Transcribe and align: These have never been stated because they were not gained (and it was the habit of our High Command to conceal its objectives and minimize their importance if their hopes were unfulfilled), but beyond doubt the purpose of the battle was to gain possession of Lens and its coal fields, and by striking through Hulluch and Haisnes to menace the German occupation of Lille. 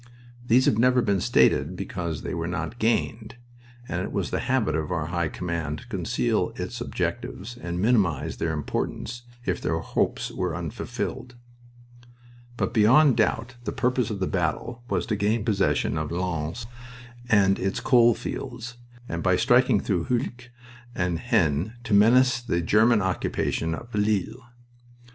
These 0.43 0.65
have 0.65 0.79
never 0.79 0.99
been 1.03 1.21
stated 1.21 1.75
because 1.75 2.23
they 2.23 2.33
were 2.33 2.47
not 2.47 2.79
gained 2.79 3.35
(and 3.87 4.01
it 4.01 4.11
was 4.11 4.31
the 4.31 4.39
habit 4.39 4.73
of 4.75 4.89
our 4.89 5.05
High 5.05 5.27
Command 5.27 5.77
to 5.77 5.87
conceal 5.89 6.53
its 6.55 6.81
objectives 6.81 7.55
and 7.55 7.79
minimize 7.79 8.37
their 8.37 8.51
importance 8.51 9.21
if 9.45 9.61
their 9.61 9.77
hopes 9.77 10.31
were 10.31 10.55
unfulfilled), 10.55 11.35
but 12.57 12.73
beyond 12.73 13.15
doubt 13.17 13.57
the 13.63 13.71
purpose 13.71 14.09
of 14.09 14.19
the 14.19 14.25
battle 14.25 14.81
was 14.89 15.05
to 15.05 15.15
gain 15.15 15.45
possession 15.45 15.99
of 15.99 16.11
Lens 16.11 16.65
and 17.29 17.59
its 17.59 17.79
coal 17.79 18.15
fields, 18.15 18.77
and 19.07 19.21
by 19.21 19.35
striking 19.35 19.79
through 19.79 20.05
Hulluch 20.05 20.49
and 20.95 21.19
Haisnes 21.19 21.73
to 21.83 21.93
menace 21.93 22.41
the 22.41 22.61
German 22.61 23.03
occupation 23.03 23.75
of 23.75 23.93
Lille. 23.93 24.41